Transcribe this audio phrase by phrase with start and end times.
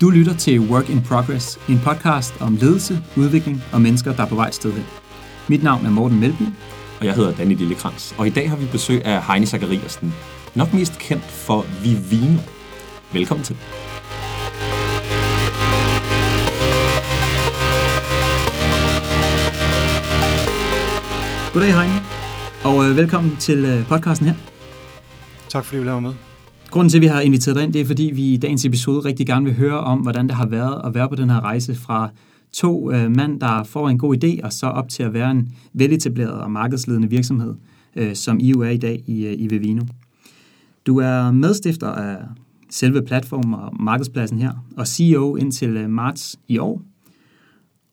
[0.00, 4.28] Du lytter til Work in Progress, en podcast om ledelse, udvikling og mennesker, der er
[4.28, 4.84] på vej et sted hen.
[5.48, 6.42] Mit navn er Morten Melby.
[7.00, 8.14] Og jeg hedder Danny Lillekrans.
[8.18, 10.14] Og i dag har vi besøg af Heini Zachariasen,
[10.54, 12.38] nok mest kendt for Vivino.
[13.12, 13.56] Velkommen til.
[21.52, 21.98] Goddag Heini,
[22.64, 24.34] og øh, velkommen til øh, podcasten her.
[25.48, 26.35] Tak fordi du vil have med.
[26.70, 29.00] Grunden til, at vi har inviteret dig ind, det er, fordi vi i dagens episode
[29.00, 31.74] rigtig gerne vil høre om, hvordan det har været at være på den her rejse
[31.74, 32.10] fra
[32.52, 35.52] to øh, mand, der får en god idé, og så op til at være en
[35.72, 37.54] veletableret og markedsledende virksomhed,
[37.96, 39.82] øh, som I jo er i dag i, øh, i Vivino.
[40.86, 42.18] Du er medstifter af
[42.70, 46.82] selve platformen og markedspladsen her, og CEO indtil øh, marts i år.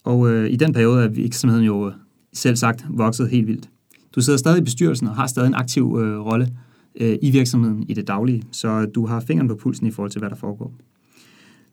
[0.03, 1.93] Og øh, i den periode er virksomheden jo øh,
[2.33, 3.69] selv sagt vokset helt vildt.
[4.15, 6.47] Du sidder stadig i bestyrelsen og har stadig en aktiv øh, rolle
[6.95, 10.19] øh, i virksomheden i det daglige, så du har fingeren på pulsen i forhold til,
[10.19, 10.73] hvad der foregår.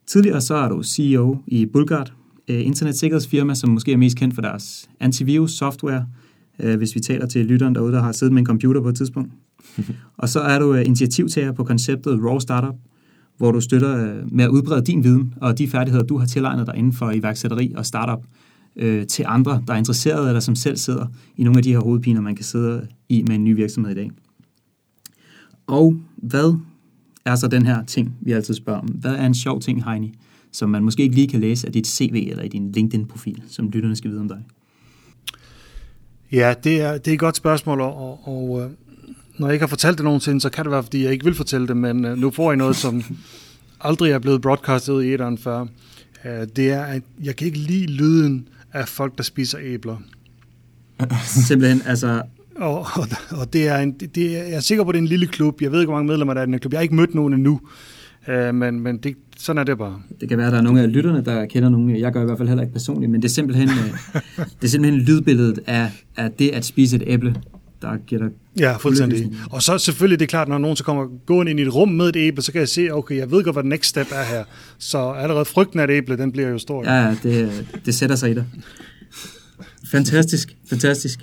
[0.07, 2.13] Tidligere så er du CEO i Bulgard,
[2.49, 6.07] øh, internetsikkerhedsfirma, som måske er mest kendt for deres antivirus software,
[6.59, 8.97] øh, hvis vi taler til lytteren derude, der har siddet med en computer på et
[8.97, 9.33] tidspunkt.
[10.19, 12.75] og så er du øh, initiativtager på konceptet Raw Startup,
[13.37, 16.67] hvor du støtter øh, med at udbrede din viden og de færdigheder, du har tilegnet
[16.67, 18.25] dig inden for iværksætteri og startup
[18.77, 21.79] øh, til andre, der er interesserede eller som selv sidder i nogle af de her
[21.79, 24.11] hovedpiner, man kan sidde i med en ny virksomhed i dag.
[25.71, 26.55] Og hvad
[27.25, 28.87] er så den her ting, vi altid spørger om?
[28.87, 30.15] Hvad er en sjov ting, Heini,
[30.53, 33.71] som man måske ikke lige kan læse af dit CV eller i din LinkedIn-profil, som
[33.71, 34.39] lytterne skal vide om dig?
[36.33, 38.71] Ja, det er, det er et godt spørgsmål, og, og, øh,
[39.39, 41.35] når jeg ikke har fortalt det nogensinde, så kan det være, fordi jeg ikke vil
[41.35, 43.03] fortælle det, men uh, nu får jeg noget, som
[43.81, 45.61] aldrig er blevet broadcastet i eteren før.
[45.61, 49.97] Uh, det er, at jeg kan ikke lide lyden af folk, der spiser æbler.
[51.25, 52.23] Simpelthen, altså...
[52.57, 55.03] Og, og, og det er en, det er, jeg er sikker på, at det er
[55.03, 55.63] en lille klub.
[55.63, 56.73] Jeg ved ikke, hvor mange medlemmer der er i den klub.
[56.73, 57.61] Jeg har ikke mødt nogen endnu.
[58.29, 60.03] Uh, men, men det, sådan er det bare.
[60.21, 62.01] Det kan være, at der er nogle af lytterne, der kender nogle.
[62.01, 63.69] Jeg gør i hvert fald heller ikke personligt, men det er simpelthen,
[64.61, 67.35] det er simpelthen lydbilledet af, af det at spise et æble,
[67.83, 69.33] der giver dig Ja, fuldstændig.
[69.51, 71.89] Og så selvfølgelig, det er klart, når nogen så kommer gående ind i et rum
[71.89, 74.25] med et æble, så kan jeg se, okay, jeg ved godt, hvad next step er
[74.25, 74.45] her.
[74.79, 76.85] Så allerede frygten af et æble, den bliver jo stor.
[76.85, 78.45] Ja, det, det sætter sig i dig.
[79.91, 81.21] Fantastisk, fantastisk.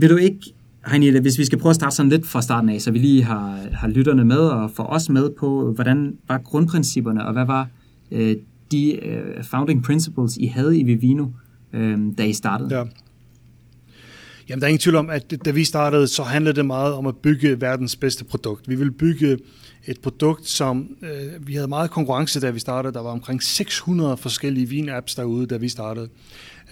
[0.00, 0.54] Vil du ikke,
[0.86, 3.24] Heini, hvis vi skal prøve at starte sådan lidt fra starten af, så vi lige
[3.24, 7.68] har, har lytterne med og får os med på, hvordan var grundprincipperne, og hvad var
[8.10, 8.36] øh,
[8.72, 11.26] de øh, founding principles, I havde i Vivino,
[11.72, 12.76] øh, da I startede?
[12.76, 12.84] Ja.
[14.48, 17.06] Jamen, der er ingen tvivl om, at da vi startede, så handlede det meget om
[17.06, 18.68] at bygge verdens bedste produkt.
[18.68, 19.38] Vi ville bygge
[19.86, 22.94] et produkt, som øh, vi havde meget konkurrence, da vi startede.
[22.94, 26.08] Der var omkring 600 forskellige vin-apps derude, da vi startede.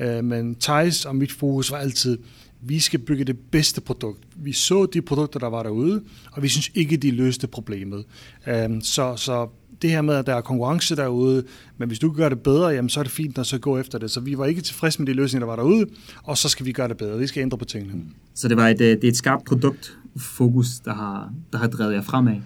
[0.01, 2.19] Øh, men Thijs og mit fokus var altid,
[2.61, 4.25] vi skal bygge det bedste produkt.
[4.37, 6.03] Vi så de produkter, der var derude,
[6.33, 8.05] og vi synes ikke, de løste problemet.
[8.47, 9.49] Øh, så, så
[9.83, 11.45] det her med, at der er konkurrence derude,
[11.79, 13.79] men hvis du kan gøre det bedre, jamen, så er det fint at så gå
[13.79, 14.11] efter det.
[14.11, 15.87] Så vi var ikke tilfredse med de løsninger, der var derude,
[16.23, 17.19] og så skal vi gøre det bedre.
[17.19, 18.03] Vi skal ændre på tingene.
[18.35, 22.03] Så det var et, det er et skarpt produktfokus, der har, der har drevet jer
[22.03, 22.37] fremad?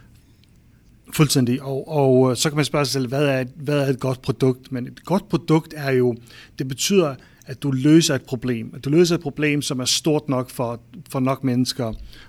[1.13, 1.63] Fuldstændig.
[1.63, 4.73] Og, og så kan man spørge sig selv, hvad er, hvad er et godt produkt?
[4.73, 6.17] Men et godt produkt er jo,
[6.59, 7.15] det betyder,
[7.51, 8.73] at du løser et problem.
[8.75, 10.81] At du løser et problem, som er stort nok for,
[11.11, 11.85] for nok mennesker.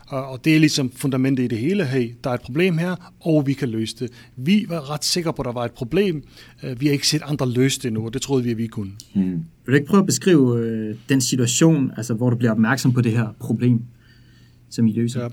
[0.07, 1.85] Og, og det er ligesom fundamentet i det hele.
[1.85, 4.11] Hey, der er et problem her, og vi kan løse det.
[4.35, 6.23] Vi var ret sikre på, at der var et problem.
[6.77, 8.91] Vi har ikke set andre løse det endnu, og det troede vi, at vi kunne.
[9.13, 9.31] Hmm.
[9.65, 13.01] Vil du ikke prøve at beskrive øh, den situation, altså, hvor du bliver opmærksom på
[13.01, 13.81] det her problem,
[14.69, 15.21] som I løser?
[15.21, 15.27] Ja.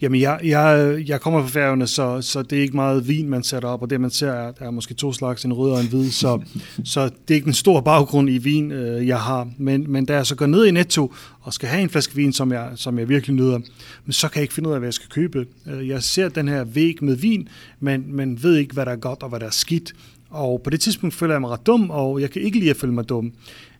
[0.00, 3.42] Jamen, jeg, jeg, jeg kommer fra færgerne, så, så det er ikke meget vin, man
[3.42, 5.86] sætter op, og det, man ser, er, er måske to slags, en rød og en
[5.86, 6.40] hvid, så,
[6.84, 9.48] så det er ikke en stor baggrund i vin, øh, jeg har.
[9.58, 12.32] Men, men da jeg så går ned i Netto og skal have en flaske vin,
[12.32, 13.58] som jeg, som jeg virkelig nyder,
[14.04, 15.46] men så kan jeg ikke finde ud af, hvad jeg skal købe.
[15.66, 17.48] Øh, jeg ser den her væg med vin,
[17.80, 19.92] men, men ved ikke, hvad der er godt og hvad der er skidt.
[20.30, 22.76] Og på det tidspunkt føler jeg mig ret dum, og jeg kan ikke lide at
[22.76, 23.32] føle mig dum.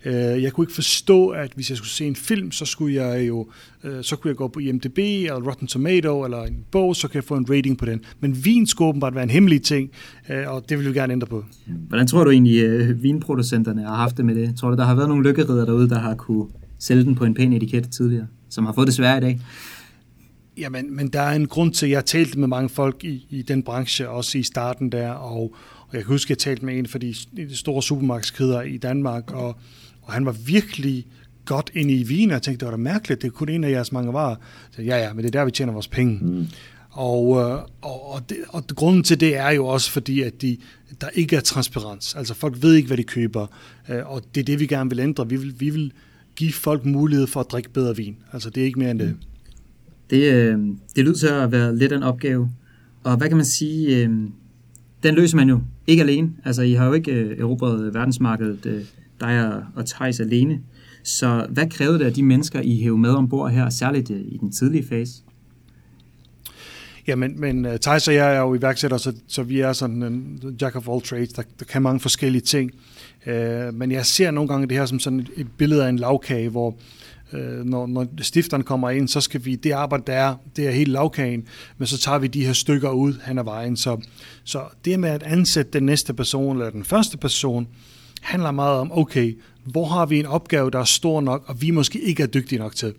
[0.05, 3.47] Jeg kunne ikke forstå, at hvis jeg skulle se en film, så skulle jeg jo
[4.03, 7.25] så kunne jeg gå på IMDb eller Rotten Tomato eller en bog, så kan jeg
[7.25, 8.01] få en rating på den.
[8.21, 9.91] Men vin skulle åbenbart være en hemmelig ting,
[10.47, 11.45] og det vil vi gerne ændre på.
[11.67, 14.57] Hvordan tror du egentlig, at vinproducenterne har haft det med det?
[14.57, 16.47] Tror du, der har været nogle lykkeridder derude, der har kunne
[16.79, 19.41] sælge den på en pæn etiket tidligere, som har fået det svært i dag?
[20.59, 23.27] Jamen, men der er en grund til, at jeg har talt med mange folk i,
[23.31, 25.55] i den branche, også i starten der, og,
[25.89, 28.77] og jeg kan huske, at jeg talte med en for de, de store supermarkedskæder i
[28.77, 29.57] Danmark, og,
[30.03, 31.07] og han var virkelig
[31.45, 33.65] godt ind i vin, og jeg tænkte, det var da mærkeligt, det er kun en
[33.65, 34.37] af jeres mange varer.
[34.71, 36.19] Så ja, ja, men det er der, vi tjener vores penge.
[36.23, 36.47] Mm.
[36.91, 37.29] Og,
[37.83, 40.57] og, og, det, og grunden til det er jo også fordi, at de,
[41.01, 42.15] der ikke er transparens.
[42.15, 43.47] Altså folk ved ikke, hvad de køber,
[44.05, 45.29] og det er det, vi gerne vil ændre.
[45.29, 45.93] Vi vil, vi vil
[46.37, 48.17] give folk mulighed for at drikke bedre vin.
[48.33, 49.17] Altså det er ikke mere end det.
[50.11, 50.59] Det, øh,
[50.97, 52.51] det lyder til at være lidt en opgave.
[53.05, 54.11] Og hvad kan man sige, øh,
[55.03, 56.31] den løser man jo ikke alene.
[56.45, 58.83] Altså, I har jo ikke øh, erobret verdensmarkedet, øh,
[59.21, 60.61] dig og, og Thijs alene.
[61.03, 64.37] Så hvad krævede det af de mennesker, I hævde med ombord her, særligt øh, i
[64.37, 65.13] den tidlige fase?
[67.07, 70.03] Ja, men, øh, men Thijs og jeg er jo iværksætter, så, så vi er sådan
[70.03, 72.71] en jack of all trades, der, der kan mange forskellige ting.
[73.27, 75.99] Øh, men jeg ser nogle gange det her som sådan et, et billede af en
[75.99, 76.77] lavkage, hvor
[77.33, 80.71] øh, når, når stifteren kommer ind, så skal vi, det arbejde der er, det er
[80.71, 81.45] helt lavkagen,
[81.79, 83.77] men så tager vi de her stykker ud hen ad vejen.
[83.77, 84.01] Så,
[84.45, 87.69] så det med at ansætte den næste person, eller den første person,
[88.21, 91.71] handler meget om, okay, hvor har vi en opgave, der er stor nok, og vi
[91.71, 92.95] måske ikke er dygtige nok til.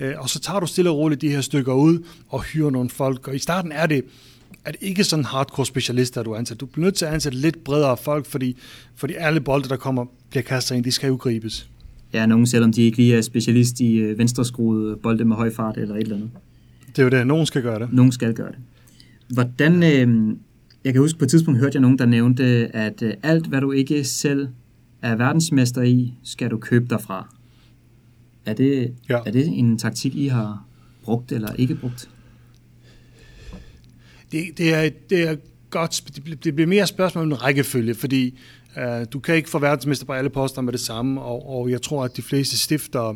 [0.00, 2.90] Øh, og så tager du stille og roligt de her stykker ud og hyrer nogle
[2.90, 3.28] folk.
[3.28, 4.04] Og i starten er det,
[4.64, 6.66] at ikke sådan hardcore specialister, du ansætter.
[6.66, 8.56] Du bliver nødt til at ansætte lidt bredere folk, fordi,
[8.96, 11.68] fordi alle bolde, der kommer, bliver kastet ind, de skal jo gribes.
[12.12, 15.78] Ja, nogen selvom de ikke lige er specialist i øh, venstreskruede bolde med høj fart
[15.78, 16.30] eller et eller andet.
[16.88, 17.92] Det er jo det, nogen skal gøre det.
[17.92, 18.58] Nogen skal gøre det.
[19.28, 20.36] Hvordan, øh,
[20.84, 22.44] jeg kan huske på et tidspunkt hørte jeg nogen, der nævnte,
[22.76, 24.48] at øh, alt hvad du ikke selv
[25.02, 27.34] er verdensmester i, skal du købe derfra.
[28.46, 29.18] Er det, ja.
[29.26, 30.64] er det en taktik, I har
[31.02, 32.10] brugt eller ikke brugt?
[34.32, 35.36] Det, det, er, det er
[35.70, 36.04] godt.
[36.44, 38.38] Det bliver mere spørgsmål om en rækkefølge, fordi
[39.12, 42.04] du kan ikke få verdensmester på alle poster med det samme, og, og jeg tror,
[42.04, 43.08] at de fleste stifter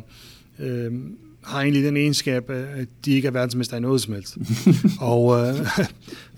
[0.59, 0.93] uh,
[1.43, 4.37] har egentlig den egenskab, at de ikke er verdensmester i noget som helst.
[4.99, 5.67] og uh,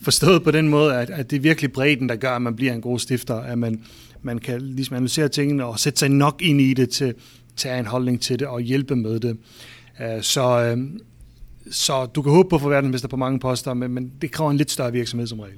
[0.02, 2.74] forstået på den måde, at, at det er virkelig bredden, der gør, at man bliver
[2.74, 3.82] en god stifter, at man,
[4.22, 7.14] man kan ligesom analysere tingene og sætte sig nok ind i det til,
[7.56, 9.38] tage en holdning til det og hjælpe med det.
[10.02, 10.78] Øh, så, øh,
[11.72, 14.52] så du kan håbe på at få verdensmester på mange poster, men, men det kræver
[14.52, 15.58] en lidt større virksomhed som regel.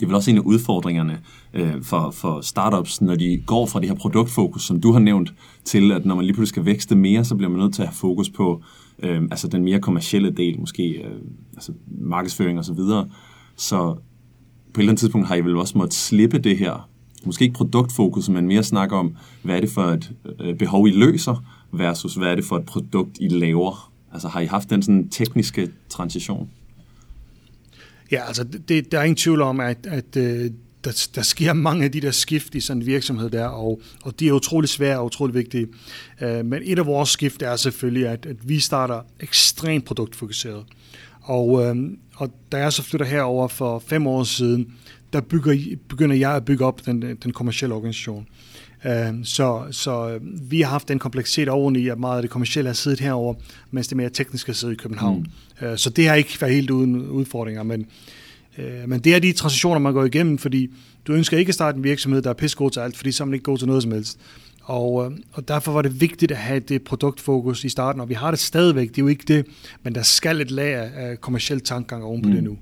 [0.00, 1.20] Det er vel også en af udfordringerne
[1.54, 5.34] øh, for, for startups, når de går fra det her produktfokus, som du har nævnt,
[5.64, 7.88] til at når man lige pludselig skal vækste mere, så bliver man nødt til at
[7.88, 8.62] have fokus på
[9.02, 11.20] øh, altså den mere kommercielle del, måske øh,
[11.54, 12.64] altså markedsføring osv.
[12.64, 13.08] Så, videre.
[13.56, 13.94] så
[14.74, 16.88] på et eller andet tidspunkt har I vel også måttet slippe det her
[17.24, 20.90] måske ikke produktfokus, men mere snakke om, hvad er det for et øh, behov, I
[20.90, 23.92] løser, versus hvad er det for et produkt, I laver?
[24.12, 26.50] Altså har I haft den sådan tekniske transition?
[28.12, 30.50] Ja, altså det, der er ingen tvivl om, at, at øh,
[30.84, 34.20] der, der sker mange af de der skift i sådan en virksomhed der, og, og
[34.20, 35.68] de er utrolig svære og utrolig vigtige.
[36.20, 40.64] Øh, men et af vores skift er selvfølgelig, at, at vi starter ekstremt produktfokuseret.
[41.22, 41.76] Og, uh,
[42.16, 44.72] og da jeg så flytter herover for fem år siden,
[45.12, 48.26] der bygger, begynder jeg at bygge op den, den kommercielle organisation
[49.24, 53.00] så, så vi har haft den kompleksitet oveni, at meget af det kommercielle har siddet
[53.00, 53.34] herover,
[53.70, 55.26] mens det mere tekniske sidder i København.
[55.60, 55.68] Mm.
[55.68, 57.86] Uh, så det har ikke været helt uden udfordringer, men,
[58.58, 60.70] uh, men det er de transitioner, man går igennem, fordi
[61.06, 63.26] du ønsker ikke at starte en virksomhed, der er pissegod til alt, fordi så er
[63.26, 64.18] man ikke god til noget som helst.
[64.62, 68.30] Og, og derfor var det vigtigt at have det produktfokus i starten, og vi har
[68.30, 69.46] det stadigvæk, det er jo ikke det,
[69.82, 72.34] men der skal et lag af kommersiel tankegang oven på mm.
[72.34, 72.58] det nu.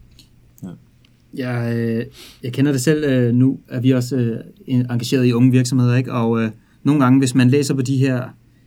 [1.35, 2.05] Jeg, øh,
[2.43, 3.05] jeg kender det selv.
[3.05, 4.39] Øh, nu at vi også øh,
[4.69, 6.13] engageret i unge virksomheder, ikke?
[6.13, 6.51] og øh,
[6.83, 8.23] nogle gange, hvis man læser på de her,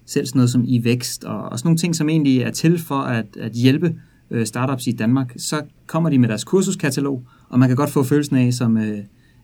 [0.05, 2.79] selv sådan noget som i vækst, og, og sådan nogle ting, som egentlig er til
[2.79, 3.95] for at, at hjælpe
[4.31, 8.03] øh, startups i Danmark, så kommer de med deres kursuskatalog, og man kan godt få
[8.03, 8.97] følelsen af, som øh,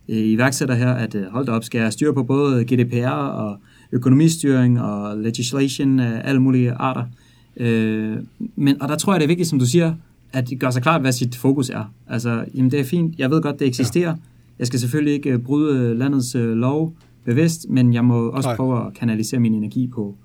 [0.09, 3.57] øh iværksætter her, at øh, hold da op, skal jeg styre på både GDPR og
[3.91, 7.03] økonomistyring og legislation af alle mulige arter.
[7.57, 8.17] Øh,
[8.55, 9.93] men, og der tror jeg, det er vigtigt, som du siger,
[10.33, 11.93] at det gør sig klart, hvad sit fokus er.
[12.07, 14.09] Altså, jamen det er fint, jeg ved godt, det eksisterer.
[14.09, 14.15] Ja.
[14.59, 16.95] Jeg skal selvfølgelig ikke øh, bryde landets øh, lov
[17.25, 18.55] bevidst, men jeg må også Nej.
[18.55, 20.17] prøve at kanalisere min energi på,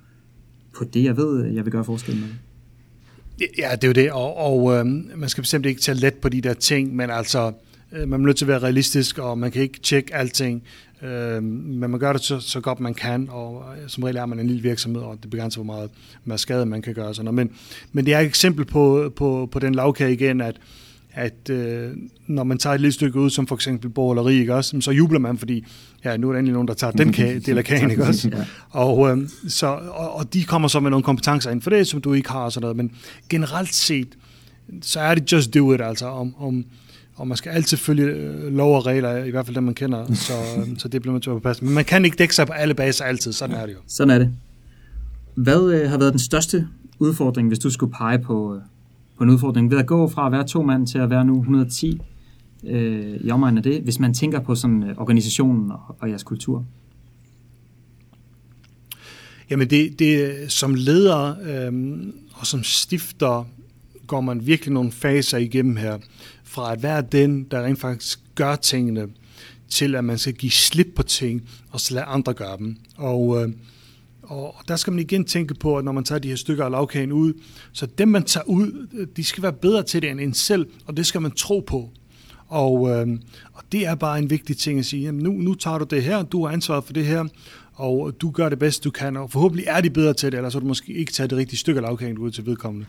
[0.77, 2.29] på det, jeg ved, jeg vil gøre forskel med.
[3.59, 6.29] Ja, det er jo det, og, og øh, man skal bestemt ikke tage let på
[6.29, 7.53] de der ting, men altså,
[7.93, 10.63] øh, man er nødt til at være realistisk, og man kan ikke tjekke alting.
[11.05, 14.27] Øh, men man gør det så, så godt man kan, og øh, som regel er
[14.27, 15.91] man en lille virksomhed, og det begrænser, hvor meget,
[16.25, 17.15] meget skade man kan gøre.
[17.15, 17.35] Sådan.
[17.35, 17.51] Men,
[17.93, 20.57] men det er et eksempel på, på, på den lavkage igen, at,
[21.13, 21.91] at øh,
[22.27, 25.19] når man tager et lille stykke ud, som for eksempel borgerleri, ikke også, så jubler
[25.19, 25.65] man, fordi
[26.05, 28.29] ja, nu er der endelig nogen, der tager den kage, del af kagen, ikke også?
[28.29, 28.45] ja.
[28.71, 32.01] og, øh, så, og, og de kommer så med nogle kompetencer ind for det, som
[32.01, 32.77] du ikke har, og sådan noget.
[32.77, 32.93] men
[33.29, 34.09] generelt set,
[34.83, 36.65] så er det just do it, altså om, om
[37.17, 40.15] og man skal altid følge øh, lov og regler, i hvert fald dem, man kender,
[40.15, 41.65] så, øh, så det bliver man at passe.
[41.65, 43.79] Men man kan ikke dække sig på alle baser altid, sådan er det jo.
[43.87, 44.33] Sådan er det.
[45.35, 46.69] Hvad øh, har været den største
[46.99, 48.61] udfordring, hvis du skulle pege på, øh,
[49.19, 51.41] på en udfordring, ved at gå fra at være to mand til at være nu
[51.41, 52.01] 110
[52.67, 56.23] øh, i omegnen af det, hvis man tænker på sådan øh, organisationen og, og jeres
[56.23, 56.65] kultur?
[59.51, 61.99] Jamen det, det som leder øh,
[62.33, 63.47] og som stifter
[64.07, 65.99] går man virkelig nogle faser igennem her
[66.55, 69.09] fra at være den, der rent faktisk gør tingene,
[69.69, 72.77] til at man skal give slip på ting, og så lade andre gøre dem.
[72.97, 73.49] Og, øh,
[74.23, 76.71] og der skal man igen tænke på, at når man tager de her stykker af
[76.71, 77.33] lavkagen ud,
[77.73, 80.97] så dem man tager ud, de skal være bedre til det end en selv, og
[80.97, 81.91] det skal man tro på.
[82.49, 83.19] Og, øh,
[83.53, 86.03] og det er bare en vigtig ting at sige, jamen nu, nu tager du det
[86.03, 87.25] her, du har ansvaret for det her,
[87.75, 90.53] og du gør det bedst, du kan, og forhåbentlig er de bedre til det, ellers
[90.53, 92.87] har du måske ikke taget det rigtige stykke lavkagen ud til vedkommende.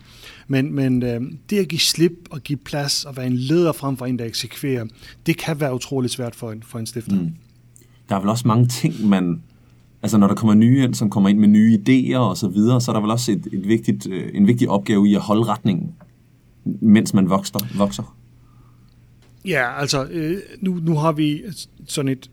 [0.48, 3.98] Men, men øh, det at give slip og give plads og være en leder frem
[3.98, 4.86] for en, der eksekverer,
[5.26, 7.16] det kan være utroligt svært for en, for en stifter.
[7.16, 7.32] Mm.
[8.10, 9.42] Der er vel også mange ting, man...
[10.02, 12.82] Altså når der kommer nye ind, som kommer ind med nye idéer og så videre,
[12.82, 15.44] så er der vel også et, et vigtigt, øh, en vigtig opgave i at holde
[15.44, 15.94] retningen,
[16.66, 17.60] mens man vokser.
[17.78, 18.16] vokser.
[19.46, 21.42] Ja, altså øh, nu, nu har vi
[21.88, 22.30] sådan et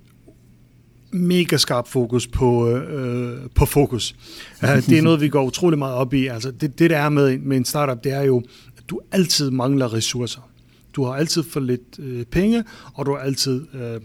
[1.12, 4.14] mega skarp fokus på, øh, på fokus.
[4.62, 6.26] Uh, det er noget, vi går utrolig meget op i.
[6.26, 8.42] Altså, det, det, der er med, med en startup, det er jo,
[8.76, 10.48] at du altid mangler ressourcer.
[10.92, 12.64] Du har altid for lidt øh, penge,
[12.94, 14.00] og du har altid øh,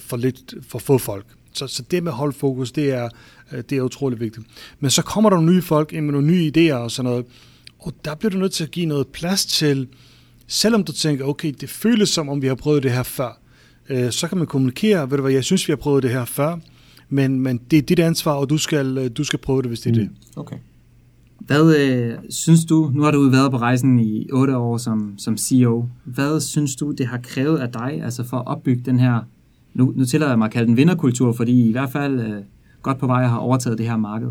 [0.00, 1.26] for lidt for få folk.
[1.52, 3.08] Så, så det med at holde fokus, det er,
[3.52, 4.46] øh, det er utrolig vigtigt.
[4.80, 7.26] Men så kommer der nye folk ind med nogle nye idéer og sådan noget,
[7.78, 9.88] og der bliver du nødt til at give noget plads til,
[10.46, 13.41] selvom du tænker, okay, det føles som om vi har prøvet det her før,
[13.88, 16.24] øh, så kan man kommunikere, ved du hvad, jeg synes, vi har prøvet det her
[16.24, 16.58] før,
[17.08, 19.80] men, men det er dit ansvar, og du skal, øh, du skal prøve det, hvis
[19.80, 20.08] det er mm.
[20.08, 20.36] det.
[20.36, 20.56] Okay.
[21.38, 25.36] Hvad øh, synes du, nu har du været på rejsen i otte år som, som
[25.36, 29.20] CEO, hvad synes du, det har krævet af dig, altså for at opbygge den her,
[29.74, 32.42] nu, nu tillader jeg mig at kalde den vinderkultur, fordi I i hvert fald øh,
[32.82, 34.28] godt på vej har overtaget det her marked.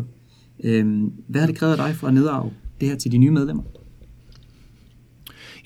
[0.64, 3.30] Øh, hvad har det krævet af dig for at nedarve det her til de nye
[3.30, 3.62] medlemmer?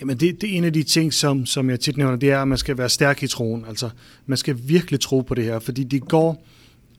[0.00, 2.42] Jamen det, det er en af de ting, som, som jeg tit nævner, det er,
[2.42, 3.64] at man skal være stærk i troen.
[3.68, 3.90] Altså,
[4.26, 6.46] man skal virkelig tro på det her, fordi det går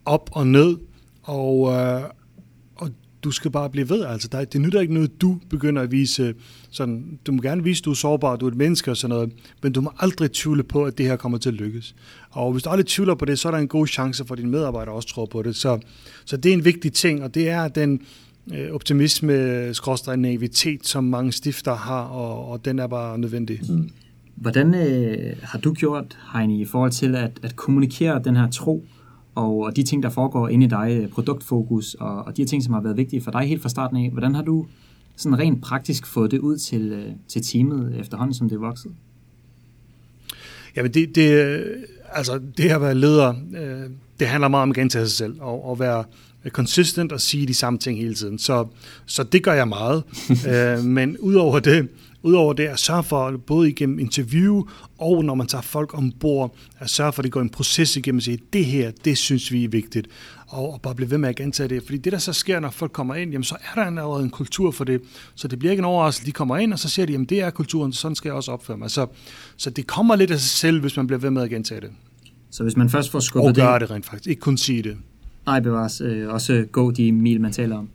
[0.06, 0.78] op og ned,
[1.24, 2.02] og, øh,
[2.76, 2.90] og
[3.24, 4.06] du skal bare blive ved.
[4.06, 6.34] Altså, der, det nytter ikke noget, du begynder at vise
[6.72, 9.16] sådan, du må gerne vise, at du er sårbar, du er et menneske og sådan
[9.16, 9.32] noget,
[9.64, 11.96] men du må aldrig tvivle på, at det her kommer til at lykkes.
[12.30, 14.40] Og hvis du aldrig tvivler på det, så er der en god chance for, at
[14.40, 15.56] dine medarbejdere også tror på det.
[15.56, 15.80] Så,
[16.26, 18.02] så det er en vigtig ting, og det er den,
[18.54, 23.60] Øh, optimisme, skråstrej naivitet, som mange stifter har, og, og den er bare nødvendig.
[23.70, 23.90] Mm.
[24.36, 28.86] Hvordan øh, har du gjort, Heini, i forhold til at, at kommunikere den her tro,
[29.36, 32.64] og, og de ting, der foregår inde i dig, øh, produktfokus, og, og de ting,
[32.64, 34.66] som har været vigtige for dig helt fra starten af, hvordan har du
[35.16, 38.92] sådan rent praktisk fået det ud til, øh, til teamet efterhånden, som det er vokset?
[40.76, 41.64] Jamen det, det,
[42.12, 43.34] altså det at være leder,
[44.20, 46.04] det handler meget om at gentage sig selv, og, og være
[46.50, 48.40] consistent og sige de samme ting hele tiden.
[48.40, 48.68] Så,
[49.06, 50.04] så det gør jeg meget.
[50.52, 51.88] øh, men udover det,
[52.24, 54.64] udover det at sørge for, både igennem interview
[54.98, 58.18] og når man tager folk ombord, at sørge for, at det går en proces igennem
[58.18, 60.08] og sige, det her, det synes vi er vigtigt.
[60.48, 61.84] Og, og bare blive ved med at gentage det.
[61.84, 64.30] Fordi det, der så sker, når folk kommer ind, jamen, så er der allerede en
[64.30, 65.02] kultur for det.
[65.36, 67.42] Så det bliver ikke en overraskelse, de kommer ind, og så siger de, jamen det
[67.42, 68.92] er kulturen, sådan skal jeg også opføre mig.
[68.92, 69.08] Så,
[69.58, 71.90] så det kommer lidt af sig selv, hvis man bliver ved med at gentage det.
[72.50, 73.64] Så hvis man først får skubbet det...
[73.64, 74.98] Og gør det rent faktisk, ikke kun sige det.
[75.46, 76.02] Nej, bevares.
[76.02, 77.90] Øh, også gå de mil, man taler om.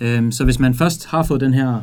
[0.00, 1.82] Øh, så hvis man først har fået den her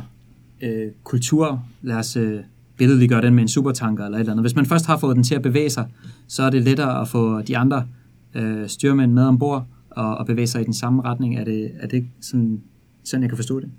[0.62, 2.40] øh, kultur, lad os øh,
[2.76, 4.44] billedliggøre den med en supertanker eller et eller andet.
[4.44, 5.86] Hvis man først har fået den til at bevæge sig,
[6.28, 7.86] så er det lettere at få de andre
[8.34, 11.36] øh, styrmænd med ombord og, og bevæge sig i den samme retning.
[11.36, 12.62] Er det, er det sådan,
[13.04, 13.70] sådan, jeg kan forstå det?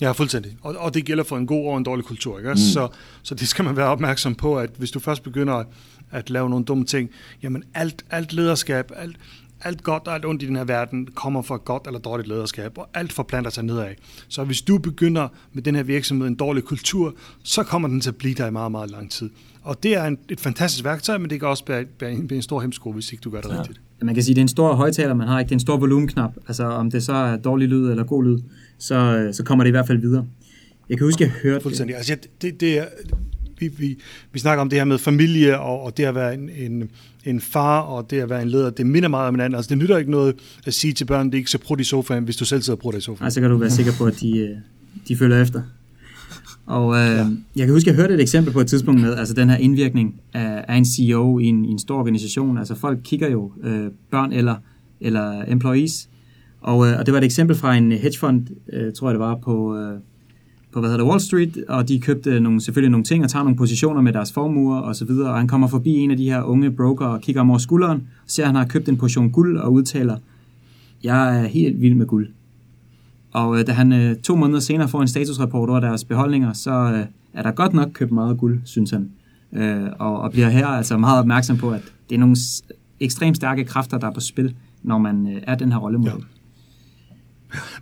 [0.00, 0.56] Ja, fuldstændig.
[0.62, 2.38] Og, og det gælder for en god og en dårlig kultur.
[2.38, 2.50] Ikke?
[2.50, 2.56] Mm.
[2.56, 2.88] Så,
[3.22, 5.66] så det skal man være opmærksom på, at hvis du først begynder at,
[6.12, 7.10] at lave nogle dumme ting,
[7.42, 9.16] jamen alt, alt lederskab, alt,
[9.64, 12.78] alt godt og alt ondt i den her verden kommer fra godt eller dårligt lederskab,
[12.78, 13.94] og alt forplanter sig nedad.
[14.28, 18.10] Så hvis du begynder med den her virksomhed en dårlig kultur, så kommer den til
[18.10, 19.30] at blive der i meget, meget lang tid.
[19.62, 22.42] Og det er en, et fantastisk værktøj, men det kan også være, være, en, en
[22.42, 23.58] stor hemsko, hvis ikke du gør det ja.
[23.58, 23.80] rigtigt.
[24.02, 25.48] Man kan sige, at det er en stor højtaler, man har ikke.
[25.48, 26.32] Det er en stor volumenknap.
[26.48, 28.38] Altså om det så er dårlig lyd eller god lyd,
[28.78, 30.26] så, så kommer det i hvert fald videre.
[30.88, 31.62] Jeg kan huske, at jeg hørte...
[31.62, 31.96] Fuldstændig.
[31.96, 32.84] Altså, det, det er,
[33.62, 33.98] vi, vi,
[34.32, 36.90] vi snakker om det her med familie, og, og det at være en, en,
[37.24, 39.56] en far, og det at være en leder, det minder meget om hinanden.
[39.56, 40.34] Altså, det nytter ikke noget
[40.66, 42.76] at sige til børn, at de ikke skal prøve i sofaen, hvis du selv sidder
[42.76, 43.24] og prøver i sofaen.
[43.24, 44.56] Nej, så kan du være sikker på, at de, øh,
[45.08, 45.62] de følger efter.
[46.66, 47.26] Og øh, ja.
[47.56, 49.56] jeg kan huske, at jeg hørte et eksempel på et tidspunkt med altså den her
[49.56, 52.58] indvirkning af, af en CEO i en, i en stor organisation.
[52.58, 54.56] Altså folk kigger jo øh, børn eller,
[55.00, 56.08] eller employees.
[56.60, 59.34] Og, øh, og det var et eksempel fra en hedgefond, øh, tror jeg det var,
[59.34, 59.98] på, øh,
[60.72, 63.42] på hvad hedder det, Wall Street, og de købte nogle, selvfølgelig nogle ting og tager
[63.42, 66.24] nogle positioner med deres formuer og så videre, og han kommer forbi en af de
[66.24, 68.96] her unge broker og kigger om over skulderen, og ser, at han har købt en
[68.96, 70.16] portion guld og udtaler,
[71.02, 72.28] jeg er helt vild med guld.
[73.32, 76.70] Og øh, da han øh, to måneder senere får en statusrapport over deres beholdninger, så
[76.70, 79.10] øh, er der godt nok købt meget guld, synes han.
[79.52, 82.36] Øh, og, og bliver her altså meget opmærksom på, at det er nogle
[83.00, 86.12] ekstremt stærke kræfter, der er på spil, når man øh, er den her rollemodel.
[86.12, 86.31] Ja.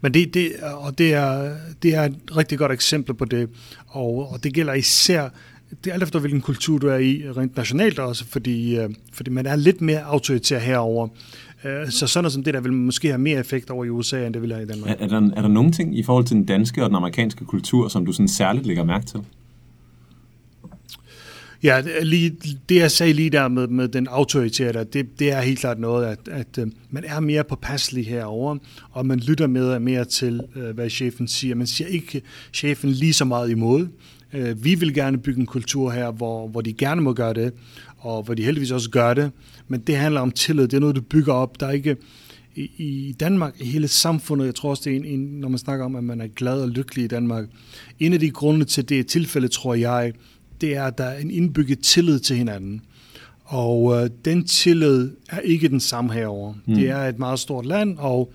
[0.01, 3.49] Men det, det, og det, er, det er et rigtig godt eksempel på det,
[3.87, 5.29] og, og det gælder især,
[5.85, 9.31] det er alt efter hvilken kultur du er i, rent nationalt også, fordi, øh, fordi
[9.31, 11.09] man er lidt mere autoritær herover.
[11.65, 14.27] Øh, så sådan noget som det der vil måske have mere effekt over i USA,
[14.27, 14.91] end det vil have i Danmark.
[14.91, 17.45] Er, er, der, er der nogle ting i forhold til den danske og den amerikanske
[17.45, 19.21] kultur, som du sådan særligt lægger mærke til?
[21.63, 22.37] Ja, lige,
[22.69, 26.07] det jeg sagde lige der med, med den autoritet, det, det er helt klart noget,
[26.07, 28.57] at, at øh, man er mere påpasselig herover
[28.91, 31.55] og man lytter mere, mere til, øh, hvad chefen siger.
[31.55, 33.89] Man siger ikke chefen lige så meget imod.
[34.33, 37.53] Øh, vi vil gerne bygge en kultur her, hvor, hvor de gerne må gøre det,
[37.99, 39.31] og hvor de heldigvis også gør det,
[39.69, 40.65] men det handler om tillid.
[40.65, 41.61] Det er noget, du bygger op.
[41.61, 41.97] Der er ikke
[42.55, 45.59] i, i Danmark, i hele samfundet, jeg tror også, det er en, en, når man
[45.59, 47.45] snakker om, at man er glad og lykkelig i Danmark.
[47.99, 50.13] En af de grunde til det tilfælde, tror jeg,
[50.61, 52.83] det er, at der er en indbygget tillid til hinanden.
[53.45, 56.55] Og øh, den tillid er ikke den samme herover.
[56.67, 56.75] Mm.
[56.75, 58.33] Det er et meget stort land, og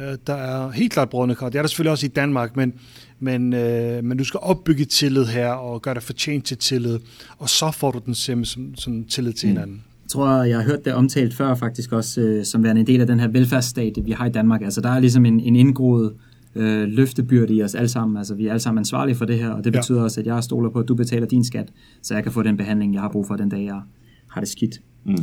[0.00, 1.52] øh, der er helt klart brødende kart.
[1.52, 2.72] Det er der selvfølgelig også i Danmark, men,
[3.20, 6.98] men, øh, men du skal opbygge tillid her, og gøre dig fortjent til tillid,
[7.38, 9.54] og så får du den simpelthen som tillid til mm.
[9.54, 9.84] hinanden.
[10.04, 13.00] Jeg tror, jeg har hørt det omtalt før faktisk også, øh, som værende en del
[13.00, 14.62] af den her velfærdsstat, vi har i Danmark.
[14.62, 18.16] Altså der er ligesom en, en indgroet øh, løftebyrde i os alle sammen.
[18.16, 19.78] Altså, vi er alle sammen ansvarlige for det her, og det ja.
[19.80, 22.42] betyder også, at jeg stoler på, at du betaler din skat, så jeg kan få
[22.42, 23.80] den behandling, jeg har brug for den dag, jeg
[24.28, 24.80] har det skidt.
[25.04, 25.16] Mm.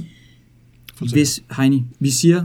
[1.12, 2.44] Hvis, Heini, vi siger,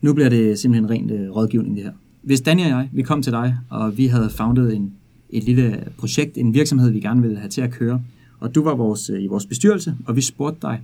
[0.00, 1.92] nu bliver det simpelthen rent øh, rådgivning det her.
[2.22, 4.92] Hvis Danny og jeg, vi kom til dig, og vi havde foundet en,
[5.30, 8.02] et lille projekt, en virksomhed, vi gerne ville have til at køre,
[8.40, 10.80] og du var vores, øh, i vores bestyrelse, og vi spurgte dig,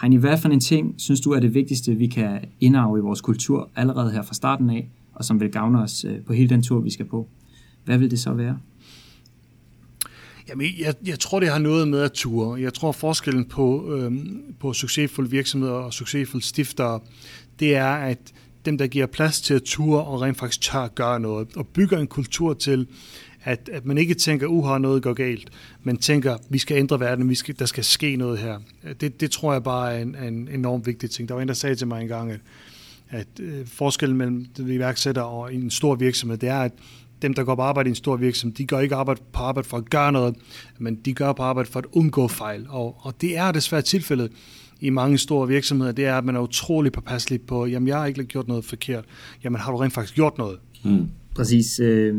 [0.00, 3.20] Heini, hvad for en ting synes du er det vigtigste, vi kan indarve i vores
[3.20, 4.90] kultur allerede her fra starten af,
[5.22, 7.28] og som vil gavne os øh, på hele den tur, vi skal på.
[7.84, 8.58] Hvad vil det så være?
[10.48, 12.60] Jamen, jeg, jeg tror, det har noget med at ture.
[12.60, 17.00] Jeg tror, forskellen på, øhm, på succesfulde virksomheder og succesfulde stiftere,
[17.60, 18.18] det er, at
[18.64, 21.66] dem, der giver plads til at ture og rent faktisk tør at gøre noget, og
[21.66, 22.86] bygger en kultur til,
[23.44, 25.50] at, at man ikke tænker, uha, noget går galt,
[25.82, 28.58] men tænker, vi skal ændre verden, vi skal, der skal ske noget her.
[29.00, 31.28] Det, det tror jeg bare er en, en enormt vigtig ting.
[31.28, 32.40] Der var en, der sagde til mig engang, at
[33.12, 36.72] at øh, forskellen mellem iværksætter og en stor virksomhed, det er, at
[37.22, 39.68] dem, der går på arbejde i en stor virksomhed, de går ikke arbejde på arbejde
[39.68, 40.34] for at gøre noget,
[40.78, 42.66] men de gør på arbejde for at undgå fejl.
[42.68, 44.32] Og, og det er desværre tilfældet
[44.80, 48.06] i mange store virksomheder, det er, at man er utrolig påpasselig på, jamen jeg har
[48.06, 49.04] ikke gjort noget forkert.
[49.44, 50.58] Jamen har du rent faktisk gjort noget?
[50.84, 51.08] Mm.
[51.34, 51.80] Præcis.
[51.80, 52.14] Øh,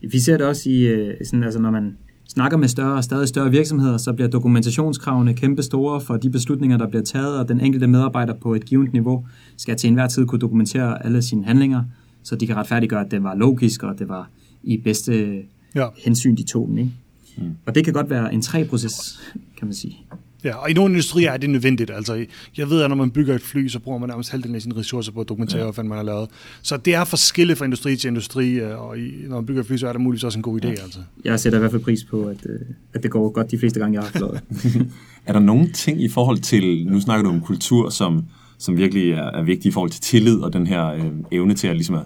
[0.00, 1.96] vi ser det også i, øh, sådan, altså når man
[2.28, 6.76] snakker med større og stadig større virksomheder, så bliver dokumentationskravene kæmpe store for de beslutninger,
[6.76, 10.26] der bliver taget, og den enkelte medarbejder på et givet niveau skal til enhver tid
[10.26, 11.84] kunne dokumentere alle sine handlinger,
[12.22, 14.30] så de kan retfærdiggøre, at det var logisk, og det var
[14.62, 15.42] i bedste
[15.74, 15.86] ja.
[16.04, 16.78] hensyn, de tog den.
[16.78, 16.90] Ikke?
[17.38, 17.50] Mm.
[17.66, 19.20] Og det kan godt være en træproces,
[19.58, 19.98] kan man sige.
[20.44, 21.90] Ja, og i nogle industrier er det nødvendigt.
[21.90, 24.62] Altså, jeg ved, at når man bygger et fly, så bruger man nærmest halvdelen af
[24.62, 25.70] sine ressourcer på at dokumentere, ja.
[25.70, 26.28] hvad man har lavet.
[26.62, 28.96] Så det er forskelligt fra industri til industri, øh, og
[29.28, 30.68] når man bygger et fly, så er det muligvis også en god idé.
[30.68, 30.72] Ja.
[30.72, 31.00] Altså.
[31.24, 32.60] Jeg sætter i hvert fald pris på, at, øh,
[32.94, 34.40] at det går godt de fleste gange, jeg har flået.
[35.26, 38.24] er der nogle ting i forhold til, nu snakker du om kultur, som,
[38.58, 41.68] som virkelig er, er vigtig i forhold til tillid og den her øh, evne til
[41.68, 42.04] at, ligesom at,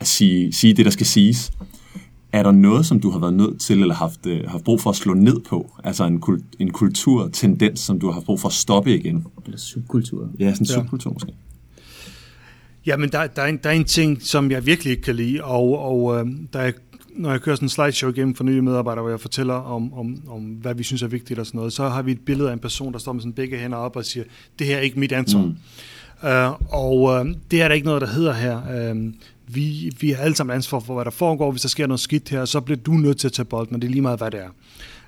[0.00, 1.52] at sige, sige det, der skal siges.
[2.34, 4.90] Er der noget, som du har været nødt til, eller haft, øh, haft brug for
[4.90, 5.70] at slå ned på?
[5.84, 9.26] Altså en, kult, en kulturtendens, som du har haft brug for at stoppe igen?
[9.44, 10.30] Eller subkultur.
[10.38, 10.74] Ja, sådan en ja.
[10.74, 11.32] subkultur måske.
[12.86, 15.44] Jamen, der, der, er en, der er en ting, som jeg virkelig ikke kan lide,
[15.44, 16.72] og, og øh, der er,
[17.16, 20.22] når jeg kører sådan en slideshow igennem for nye medarbejdere, hvor jeg fortæller om, om,
[20.28, 22.52] om, hvad vi synes er vigtigt og sådan noget, så har vi et billede af
[22.52, 24.24] en person, der står med sådan begge hænder op og siger,
[24.58, 25.40] det her er ikke mit ansvar.
[25.40, 25.56] Mm.
[26.22, 28.92] Uh, og uh, det er der ikke noget, der hedder her.
[28.92, 29.12] Uh,
[29.46, 31.50] vi, vi har alle sammen ansvar for, hvad der foregår.
[31.50, 33.82] Hvis der sker noget skidt her, så bliver du nødt til at tage bolden, og
[33.82, 34.48] det er lige meget, hvad det er.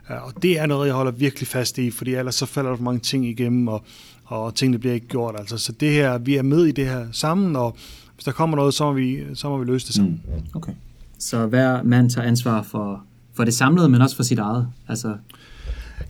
[0.09, 2.85] Og det er noget, jeg holder virkelig fast i, fordi ellers så falder der for
[2.85, 3.85] mange ting igennem, og,
[4.25, 5.35] og tingene bliver ikke gjort.
[5.39, 5.59] Altså.
[5.59, 7.77] Så det her, vi er med i det her sammen, og
[8.15, 10.23] hvis der kommer noget, så må vi, så må vi løse det sammen.
[10.27, 10.43] Mm.
[10.55, 10.73] Okay.
[11.19, 14.69] Så hver mand tager ansvar for, for det samlede, men også for sit eget.
[14.89, 15.17] Altså...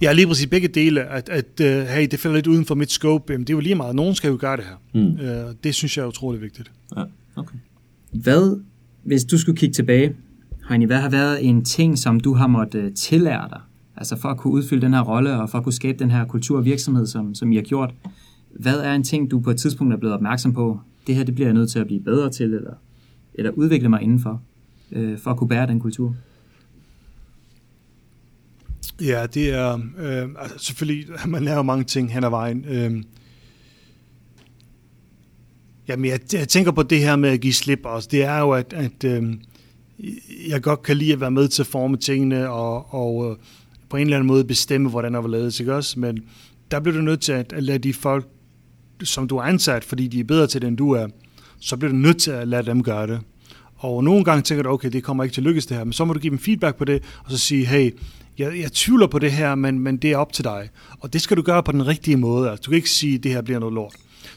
[0.02, 2.90] Ja, lige præcis begge dele, at, at uh, hey, det falder lidt uden for mit
[2.90, 3.32] scope.
[3.32, 3.94] Jamen, det er jo lige meget.
[3.94, 5.00] Nogen skal jo gøre det her.
[5.00, 5.06] Mm.
[5.06, 6.70] Uh, det synes jeg er utrolig vigtigt.
[6.96, 7.02] Ja,
[7.36, 7.56] okay.
[8.22, 8.60] Hvad,
[9.02, 10.16] hvis du skulle kigge tilbage,
[10.68, 13.60] Heini, hvad har været en ting, som du har måttet øh, tillære dig?
[13.96, 16.24] Altså for at kunne udfylde den her rolle, og for at kunne skabe den her
[16.24, 17.94] kultur og virksomhed, som, som I har gjort.
[18.50, 20.80] Hvad er en ting, du på et tidspunkt er blevet opmærksom på?
[21.06, 22.74] Det her, det bliver jeg nødt til at blive bedre til, eller,
[23.34, 24.42] eller udvikle mig indenfor,
[24.92, 26.14] øh, for at kunne bære den kultur?
[29.00, 32.64] Ja, det er øh, altså selvfølgelig, man lærer mange ting hen ad vejen.
[32.68, 33.02] Øh,
[35.88, 38.08] Jamen, jeg, jeg tænker på det her med at give slip også.
[38.10, 39.34] Det er jo, at, at øh,
[40.48, 43.36] jeg godt kan lide at være med til at forme tingene og, og øh,
[43.88, 46.00] på en eller anden måde bestemme, hvordan der var lavet, ikke også?
[46.00, 46.18] Men
[46.70, 48.26] der bliver du nødt til at, at lade de folk,
[49.02, 51.06] som du er ansat, fordi de er bedre til det, end du er,
[51.60, 53.20] så bliver du nødt til at lade dem gøre det.
[53.76, 55.92] Og nogle gange tænker du, okay, det kommer ikke til at lykkes det her, men
[55.92, 57.90] så må du give dem feedback på det, og så sige, hey,
[58.38, 60.68] jeg, jeg tvivler på det her, men, men det er op til dig.
[61.00, 62.50] Og det skal du gøre på den rigtige måde.
[62.50, 63.94] Altså, du kan ikke sige, at det her bliver noget lort.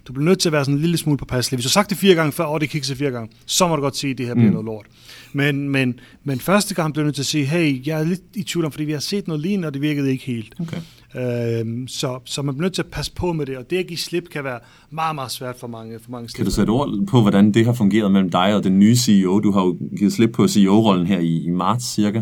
[0.08, 1.58] Du bliver nødt til at være sådan en lille smule påpasselig.
[1.58, 3.76] Hvis du har sagt det fire gange før, og det kikser fire gange, så må
[3.76, 4.54] du godt sige, at det her bliver mm.
[4.54, 4.86] noget lort.
[5.34, 8.22] Men, men, men første gang bliver du nødt til at sige, hey, jeg er lidt
[8.34, 10.54] i tvivl om, fordi vi har set noget lignende, og det virkede ikke helt.
[10.60, 10.78] Okay.
[11.16, 13.88] Øhm, så, så man bliver nødt til at passe på med det, og det at
[13.88, 17.08] give slip kan være meget, meget svært for mange, for mange Kan du sætte ord
[17.08, 19.40] på, hvordan det har fungeret mellem dig og den nye CEO?
[19.40, 22.22] Du har jo givet slip på CEO-rollen her i, i marts cirka.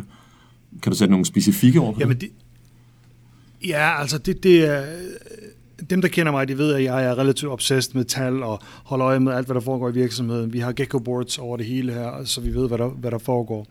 [0.81, 2.29] Kan du sætte nogle specifikke ord på Jamen det?
[3.67, 4.85] Ja, altså det, det er...
[5.89, 9.07] Dem, der kender mig, de ved, at jeg er relativt obsessed med tal og holder
[9.07, 10.53] øje med alt, hvad der foregår i virksomheden.
[10.53, 13.17] Vi har gecko boards over det hele her, så vi ved, hvad der, hvad der
[13.17, 13.67] foregår.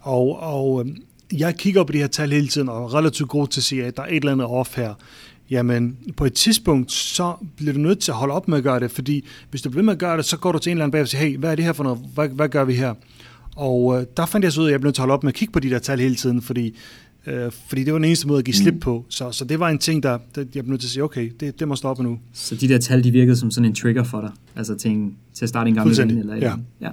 [0.00, 0.96] Og, og øhm,
[1.32, 3.84] jeg kigger på de her tal hele tiden, og er relativt god til at sige,
[3.84, 4.94] at der er et eller andet off her.
[5.50, 8.80] Jamen, på et tidspunkt, så bliver du nødt til at holde op med at gøre
[8.80, 10.84] det, fordi hvis du bliver med at gøre det, så går du til en eller
[10.84, 11.98] anden bag og siger, hey, hvad er det her for noget?
[12.14, 12.94] Hvad, hvad gør vi her?
[13.56, 15.14] Og øh, der fandt jeg så ud af, at jeg blev nødt til at holde
[15.14, 16.76] op med at kigge på de der tal hele tiden, fordi,
[17.30, 18.80] øh, fordi det var den eneste måde at give slip mm.
[18.80, 19.04] på.
[19.08, 21.32] Så, så det var en ting, der, der jeg blev nødt til at sige, okay,
[21.40, 22.18] det, det må stoppe nu.
[22.32, 24.30] Så de der tal, de virkede som sådan en trigger for dig?
[24.56, 26.18] Altså til, en, til at starte en gammel ven?
[26.18, 26.54] Eller ja.
[26.80, 26.90] ja.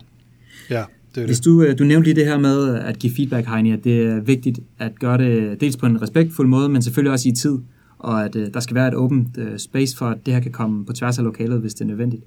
[0.69, 0.83] ja.
[1.15, 3.83] Det Hvis du, øh, du nævnte lige det her med at give feedback, Heini, at
[3.83, 7.31] det er vigtigt at gøre det dels på en respektfuld måde, men selvfølgelig også i
[7.31, 7.57] tid,
[7.99, 10.51] og at uh, der skal være et åbent uh, space for, at det her kan
[10.51, 12.23] komme på tværs af lokalet, hvis det er nødvendigt.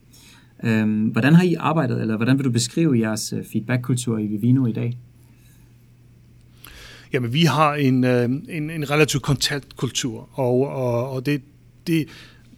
[0.65, 4.73] Um, hvordan har I arbejdet, eller hvordan vil du beskrive jeres feedback-kultur i Vivino i
[4.73, 4.99] dag?
[7.13, 11.43] Jamen, vi har en, øh, en, en relativt kontant kultur, og, og, og det,
[11.87, 12.09] det,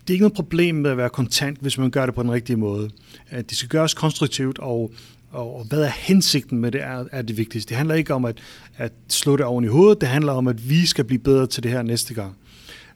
[0.01, 2.33] det er ikke noget problem med at være kontant, hvis man gør det på den
[2.33, 2.91] rigtige måde.
[3.33, 4.93] Øh, det skal gøres konstruktivt, og,
[5.31, 7.69] og hvad er hensigten med det, er, er det vigtigste.
[7.69, 8.39] Det handler ikke om at,
[8.77, 11.63] at slå det oven i hovedet, det handler om, at vi skal blive bedre til
[11.63, 12.37] det her næste gang.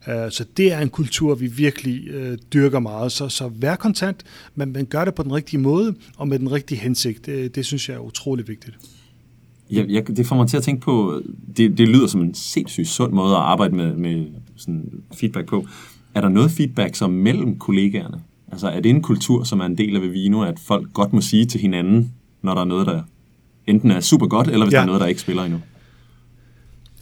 [0.07, 3.11] Øh, så det er en kultur, vi virkelig øh, dyrker meget.
[3.11, 4.23] Så, så vær kontant,
[4.55, 7.25] men, men gør det på den rigtige måde og med den rigtige hensigt.
[7.25, 8.77] Det, det synes jeg er utrolig vigtigt.
[9.71, 11.21] Ja, jeg, det får mig til at tænke på,
[11.57, 14.25] det, det lyder som en sindssygt sund måde at arbejde med, med
[14.55, 15.65] sådan feedback på.
[16.15, 18.21] Er der noget feedback som mellem kollegaerne?
[18.51, 21.21] Altså er det en kultur, som er en del af Vivino, at folk godt må
[21.21, 23.03] sige til hinanden, når der er noget, der
[23.67, 24.77] enten er super godt, eller hvis ja.
[24.77, 25.61] der er noget, der ikke spiller endnu?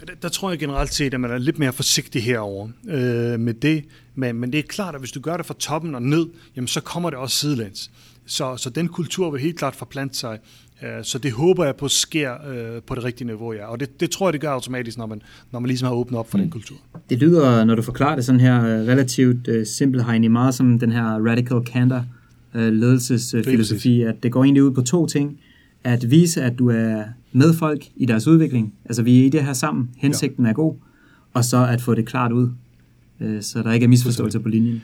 [0.07, 3.53] Der, der tror jeg generelt set, at man er lidt mere forsigtig herover øh, med
[3.53, 3.85] det.
[4.15, 6.67] Men, men det er klart, at hvis du gør det fra toppen og ned, jamen
[6.67, 7.91] så kommer det også sidelæns.
[8.25, 10.39] Så, så den kultur vil helt klart forplante sig.
[10.83, 13.65] Øh, så det håber jeg på sker øh, på det rigtige niveau, ja.
[13.65, 16.19] Og det, det tror jeg, det gør automatisk, når man, når man ligesom har åbnet
[16.19, 16.43] op for mm.
[16.43, 16.77] den kultur.
[17.09, 20.79] Det lyder, når du forklarer det sådan her øh, relativt uh, simpelt, Heini, meget som
[20.79, 22.05] den her radical candor
[22.55, 25.39] uh, ledelsesfilosofi, at det går egentlig ud på to ting.
[25.83, 28.73] At vise, at du er med folk i deres udvikling.
[28.85, 29.89] Altså, vi er i det her sammen.
[29.97, 30.49] Hensigten ja.
[30.49, 30.75] er god.
[31.33, 32.49] Og så at få det klart ud,
[33.19, 34.83] uh, så der ikke er misforståelser på linjen.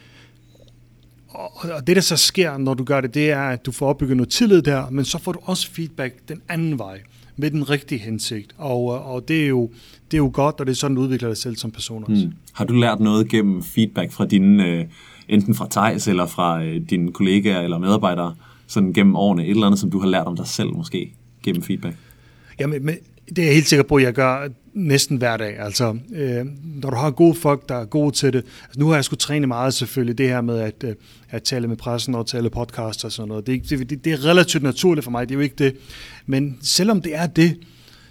[1.33, 4.17] Og det, der så sker, når du gør det, det er, at du får opbygget
[4.17, 6.99] noget tillid der, men så får du også feedback den anden vej,
[7.37, 8.55] med den rigtige hensigt.
[8.57, 9.69] Og, og det, er jo,
[10.11, 12.25] det er jo godt, og det er sådan, du udvikler dig selv som person også.
[12.25, 12.33] Mm.
[12.53, 14.85] Har du lært noget gennem feedback fra dine, øh,
[15.27, 18.35] enten fra Thijs eller fra øh, dine kollegaer eller medarbejdere,
[18.67, 21.13] sådan gennem årene, et eller andet, som du har lært om dig selv måske,
[21.43, 21.95] gennem feedback?
[22.59, 22.95] Jamen, men
[23.29, 25.60] det er jeg helt sikker på, at jeg gør næsten hver dag.
[25.60, 28.45] Altså, øh, når du har gode folk, der er gode til det.
[28.63, 30.95] Altså, nu har jeg skulle træne meget selvfølgelig, det her med at, øh,
[31.29, 33.47] at tale med pressen og tale podcast og sådan noget.
[33.47, 35.75] Det, det, det er relativt naturligt for mig, det er jo ikke det.
[36.25, 37.57] Men selvom det er det,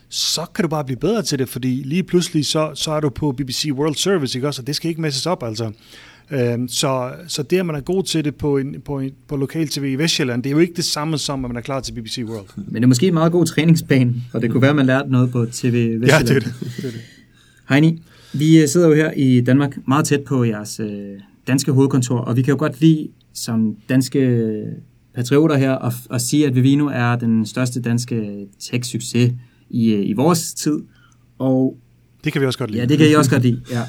[0.09, 3.09] så kan du bare blive bedre til det, fordi lige pludselig så, så er du
[3.09, 4.62] på BBC World Service, ikke også?
[4.62, 5.73] Og det skal ikke messes op, altså.
[6.33, 9.37] Øhm, så, så det, at man er god til det på, en, på, en, på
[9.37, 11.81] lokal tv i Vestjylland, det er jo ikke det samme som, at man er klar
[11.81, 12.47] til BBC World.
[12.57, 15.11] Men det er måske en meget god træningsbane, og det kunne være, at man lærte
[15.11, 16.05] noget på tv Vestjylland.
[16.07, 16.55] Ja, det er det.
[16.77, 17.01] det, er det.
[17.69, 20.88] Heini, vi sidder jo her i Danmark meget tæt på jeres øh,
[21.47, 24.64] danske hovedkontor, og vi kan jo godt lide som danske
[25.14, 29.33] patrioter her at, at sige, at Vivino er den største danske tech-succes
[29.71, 30.81] i, øh, i vores tid.
[31.38, 31.77] Og
[32.25, 32.83] det kan vi også godt lide.
[32.83, 33.83] Ja, det kan I også godt lide, ja.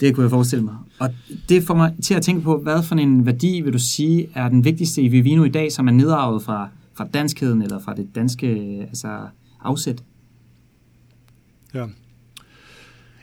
[0.00, 0.74] Det kunne jeg forestille mig.
[0.98, 1.10] Og
[1.48, 4.48] det får mig til at tænke på, hvad for en værdi vil du sige er
[4.48, 8.14] den vigtigste i Vivino i dag, som er nedarvet fra, fra danskheden eller fra det
[8.14, 8.46] danske
[8.88, 9.18] altså,
[9.62, 10.02] afsæt?
[11.74, 11.86] Ja.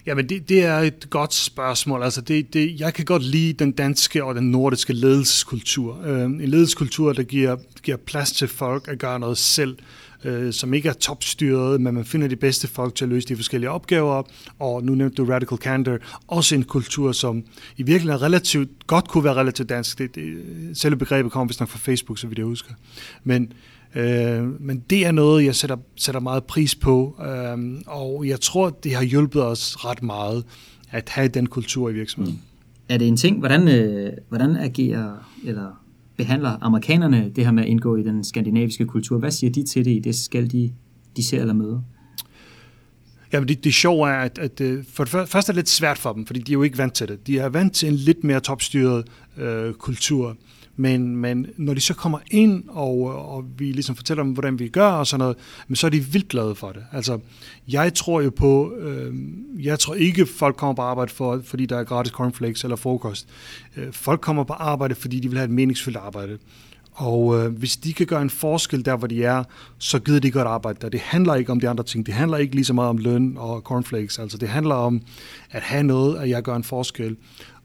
[0.05, 2.03] Jamen, det, det er et godt spørgsmål.
[2.03, 6.01] Altså, det, det, jeg kan godt lide den danske og den nordiske ledelseskultur.
[6.05, 9.77] Øh, en ledelseskultur, der giver, giver plads til folk at gøre noget selv
[10.23, 13.35] øh, som ikke er topstyret, men man finder de bedste folk til at løse de
[13.35, 14.23] forskellige opgaver,
[14.59, 17.43] og nu nævnte du Radical Candor, også en kultur, som
[17.77, 19.97] i virkeligheden er relativt, godt kunne være relativt dansk.
[19.97, 22.73] Det, det, selve begrebet kommer vist nok fra Facebook, så vidt jeg husker.
[23.23, 23.53] Men,
[23.95, 28.69] øh, men det er noget, jeg sætter, sætter meget pris på, øh, og jeg tror,
[28.69, 30.43] det har hjulpet os ret meget
[30.91, 32.35] at have den kultur i virksomheden.
[32.35, 32.41] Mm.
[32.89, 35.81] Er det en ting, hvordan, øh, hvordan agerer, eller
[36.17, 39.17] behandler amerikanerne det her med at indgå i den skandinaviske kultur?
[39.17, 40.71] Hvad siger de til det i det skal, de,
[41.17, 41.81] de ser eller møder?
[43.33, 45.97] Jamen det, det sjove er, at, at øh, for det første er det lidt svært
[45.97, 47.27] for dem, fordi de er jo ikke vant til det.
[47.27, 50.37] De er vant til en lidt mere topstyret øh, kultur.
[50.75, 53.03] Men, men når de så kommer ind, og,
[53.35, 55.99] og vi ligesom fortæller dem, hvordan vi gør og sådan noget, men så er de
[55.99, 56.83] vildt glade for det.
[56.91, 57.19] Altså,
[57.67, 59.13] jeg tror jo på, øh,
[59.59, 63.27] jeg tror ikke, folk kommer på arbejde, for, fordi der er gratis cornflakes eller frokost.
[63.77, 66.37] Øh, folk kommer på arbejde, fordi de vil have et meningsfyldt arbejde.
[66.93, 69.43] Og øh, hvis de kan gøre en forskel der, hvor de er,
[69.77, 70.89] så gider de godt arbejde der.
[70.89, 72.05] Det handler ikke om de andre ting.
[72.05, 74.19] Det handler ikke lige så meget om løn og cornflakes.
[74.19, 75.01] Altså, det handler om
[75.51, 77.17] at have noget, at jeg gør en forskel.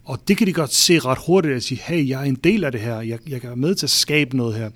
[0.06, 2.64] Og det kan de godt se ret hurtigt at sige, hey, jeg er en del
[2.64, 3.00] af det her.
[3.00, 4.70] Jeg, jeg kan være med til at skabe noget her.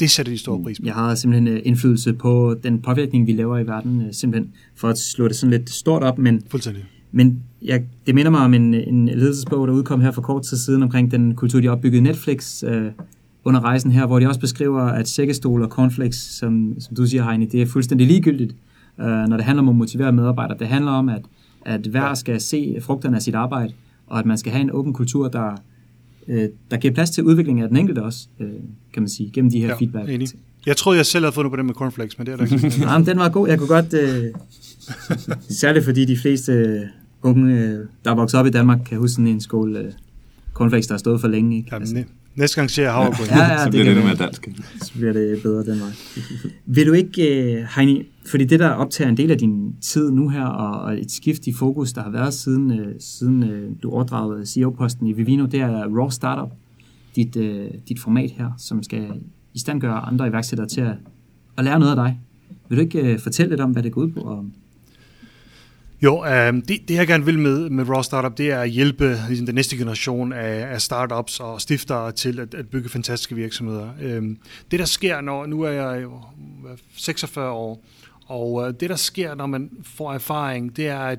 [0.00, 0.86] Det sætter de stor pris på.
[0.86, 4.88] Jeg har simpelthen øh, indflydelse på den påvirkning, vi laver i verden, øh, simpelthen for
[4.88, 6.18] at slå det sådan lidt stort op.
[6.18, 6.84] Men, Fuldstændig.
[7.12, 10.56] men jeg, det minder mig om en, en ledelsesbog, der udkom her for kort tid
[10.56, 12.86] siden omkring den kultur, de opbyggede Netflix øh,
[13.44, 17.28] under rejsen her, hvor de også beskriver, at sækkestol og cornflakes, som, som du siger,
[17.28, 18.54] Heine, det er fuldstændig ligegyldigt,
[19.00, 20.58] øh, når det handler om at motivere medarbejdere.
[20.58, 21.22] Det handler om, at,
[21.66, 23.72] at hver skal se frugterne af sit arbejde,
[24.06, 25.56] og at man skal have en åben kultur, der,
[26.28, 28.48] øh, der giver plads til udvikling af den enkelte også, øh,
[28.92, 30.08] kan man sige, gennem de her Ja, feedback.
[30.10, 30.28] enig.
[30.66, 32.80] Jeg troede, jeg selv havde fundet på det med cornflakes, men det er der ikke.
[32.84, 33.48] Nej, men den var god.
[33.48, 33.94] Jeg kunne godt...
[33.94, 34.24] Øh,
[35.50, 36.80] særligt fordi de fleste øh,
[37.22, 39.92] unge, øh, der er vokset op i Danmark, kan huske sådan en skål øh,
[40.52, 41.56] cornflakes, der har stået for længe.
[41.56, 41.68] Ikke?
[41.72, 42.02] Jamen, næ-
[42.36, 43.26] næste gang ser jeg havregryn.
[43.26, 44.48] Ja, ja, så det bliver kan det lidt mere dansk.
[44.82, 45.90] så bliver det bedre den vej.
[46.66, 50.28] Vil du ikke, øh, Heini, fordi det der optager en del af din tid nu
[50.28, 54.46] her, og, et skift i fokus, der har været siden, øh, siden øh, du overdragede
[54.46, 56.52] CEO-posten i Vivino, det er Raw Startup,
[57.16, 57.34] dit,
[57.88, 59.06] dit format her, som skal
[59.54, 60.96] i stand gøre andre iværksættere til at,
[61.58, 62.20] at lære noget af dig.
[62.68, 64.20] Vil du ikke fortælle lidt om, hvad det går ud på?
[64.20, 64.46] Og,
[66.04, 69.20] jo, øh, det, det jeg gerne vil med, med Raw Startup, det er at hjælpe
[69.28, 73.88] ligesom, den næste generation af, af startups og stiftere til at, at bygge fantastiske virksomheder.
[74.00, 74.22] Øh,
[74.70, 76.12] det der sker, når nu er jeg jo
[76.96, 77.84] 46 år,
[78.26, 81.18] og øh, det der sker, når man får erfaring, det er, at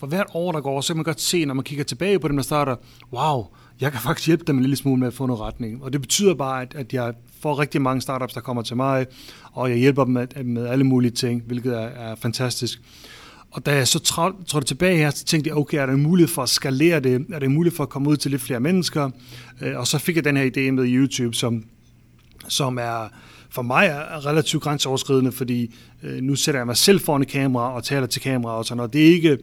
[0.00, 2.28] for hvert år, der går, så kan man godt se, når man kigger tilbage på
[2.28, 2.76] dem, der starter,
[3.12, 3.46] wow,
[3.80, 5.84] jeg kan faktisk hjælpe dem en lille smule med at få noget retning.
[5.84, 9.06] Og det betyder bare, at, at jeg får rigtig mange startups, der kommer til mig,
[9.52, 12.80] og jeg hjælper dem med, med alle mulige ting, hvilket er, er fantastisk.
[13.54, 13.98] Og da jeg så
[14.46, 17.26] trådte tilbage her, så tænkte jeg, okay, er der en mulighed for at skalere det?
[17.32, 19.10] Er der en mulighed for at komme ud til lidt flere mennesker?
[19.60, 21.64] Øh, og så fik jeg den her idé med YouTube, som,
[22.48, 23.08] som er
[23.50, 27.74] for mig er relativt grænseoverskridende, fordi øh, nu sætter jeg mig selv foran et kamera
[27.74, 28.92] og taler til kamera og sådan noget.
[28.92, 29.38] Det er ikke,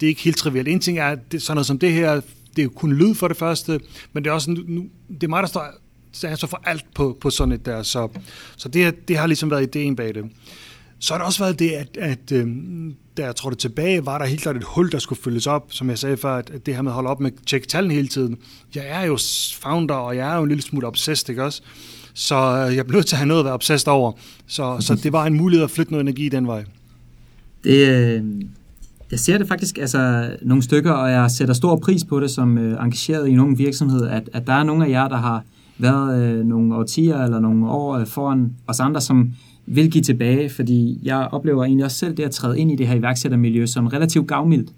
[0.00, 0.68] det er ikke helt trivielt.
[0.68, 2.14] En ting er, at det, sådan noget som det her,
[2.56, 3.80] det er jo kun lyd for det første,
[4.12, 5.72] men det er også nu, nu det er mig, der står
[6.12, 7.82] så jeg så for alt på, på sådan et der.
[7.82, 8.08] Så,
[8.56, 10.24] så det, det har ligesom været ideen bag det.
[10.98, 12.46] Så har der også været det, at, at øh,
[13.16, 15.66] da jeg trådte tilbage, var der helt klart et hul, der skulle fyldes op.
[15.70, 17.94] Som jeg sagde før, at, det her med at holde op med at tjekke tallene
[17.94, 18.36] hele tiden.
[18.74, 19.18] Jeg er jo
[19.54, 21.62] founder, og jeg er jo en lille smule obsessed, ikke også?
[22.14, 24.12] Så øh, jeg blev nødt til at have noget at være obsessed over.
[24.46, 26.64] Så, så det var en mulighed at flytte noget energi den vej.
[27.64, 28.24] Det, øh,
[29.10, 32.58] jeg ser det faktisk altså, nogle stykker, og jeg sætter stor pris på det som
[32.58, 35.44] øh, engageret i nogle virksomhed, at, at der er nogle af jer, der har
[35.78, 39.32] været øh, nogle årtier eller nogle år øh, foran os andre, som
[39.70, 42.86] vil give tilbage, fordi jeg oplever egentlig også selv det at træde ind i det
[42.88, 44.72] her iværksættermiljø som relativt gavmildt.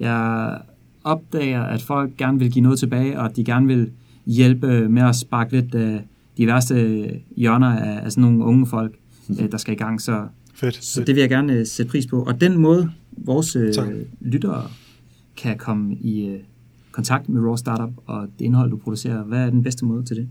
[0.00, 0.58] Jeg
[1.04, 3.90] opdager, at folk gerne vil give noget tilbage, og at de gerne vil
[4.26, 6.00] hjælpe med at sparke lidt øh,
[6.36, 7.04] de værste
[7.36, 8.94] hjørner af, af sådan nogle unge folk,
[9.40, 10.00] øh, der skal i gang.
[10.00, 10.84] Så Fedt.
[10.84, 12.22] så det vil jeg gerne øh, sætte pris på.
[12.22, 13.88] Og den måde, vores øh, Tak.
[14.20, 14.62] lyttere
[15.36, 16.38] kan komme i øh,
[16.92, 20.16] kontakt med Raw Startup og det indhold, du producerer, hvad er den bedste måde til
[20.16, 20.28] det?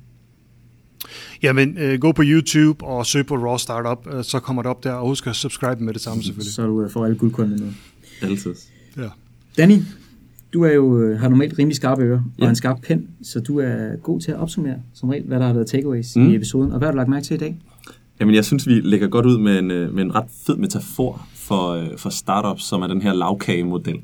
[1.44, 4.84] Jamen, øh, gå på YouTube og søg på Raw Startup, øh, så kommer det op
[4.84, 6.54] der, og husk at subscribe med det samme selvfølgelig.
[6.54, 7.72] Så du øh, får alle guldkornene med.
[8.30, 8.56] Altid.
[8.98, 9.02] Ja.
[9.58, 9.78] Danny,
[10.54, 12.50] du er jo, øh, har normalt rimelig skarpe ører og Ja.
[12.50, 15.54] en skarp pen, så du er god til at opsummere som regel, hvad der har
[15.54, 16.30] været takeaways Mm.
[16.30, 16.72] i episoden.
[16.72, 17.58] Og hvad har du lagt mærke til i dag?
[18.20, 21.28] Jamen, jeg synes, vi lægger godt ud med en, øh, med en ret fed metafor
[21.36, 23.96] for, for startups, som er den her lavkagemodel.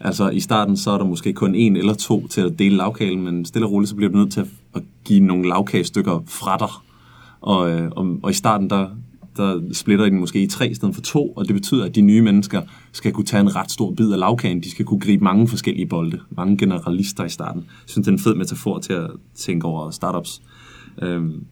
[0.00, 3.22] Altså, i starten så er der måske kun en eller to til at dele lavkagen,
[3.22, 4.46] men stille og roligt, så bliver du nødt til at
[5.04, 6.68] give nogle lavkagestykker fra dig.
[7.40, 8.88] Og, øh, og, og i starten, der,
[9.36, 11.94] der splitter I den måske i tre i stedet for to, og det betyder, at
[11.94, 14.60] de nye mennesker skal kunne tage en ret stor bid af lavkagen.
[14.60, 17.60] De skal kunne gribe mange forskellige bolde, mange generalister i starten.
[17.60, 20.42] Jeg synes, det er en fed metafor til at tænke over startups.
[21.02, 21.44] Øhm,